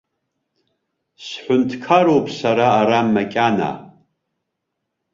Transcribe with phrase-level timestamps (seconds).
[1.25, 3.71] Сҳәынҭқаруп сара ара макьана!